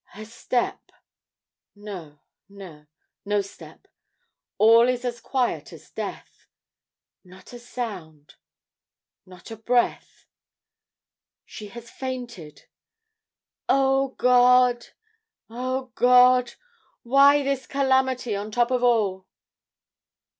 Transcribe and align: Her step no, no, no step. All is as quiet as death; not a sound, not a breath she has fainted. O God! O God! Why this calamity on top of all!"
Her 0.13 0.25
step 0.25 0.91
no, 1.75 2.21
no, 2.49 2.87
no 3.23 3.41
step. 3.41 3.87
All 4.57 4.87
is 4.89 5.05
as 5.05 5.21
quiet 5.21 5.71
as 5.73 5.91
death; 5.91 6.47
not 7.23 7.53
a 7.53 7.59
sound, 7.59 8.33
not 9.27 9.51
a 9.51 9.55
breath 9.57 10.25
she 11.45 11.67
has 11.67 11.91
fainted. 11.91 12.65
O 13.69 14.15
God! 14.17 14.87
O 15.51 15.91
God! 15.93 16.53
Why 17.03 17.43
this 17.43 17.67
calamity 17.67 18.35
on 18.35 18.49
top 18.49 18.71
of 18.71 18.81
all!" 18.81 19.27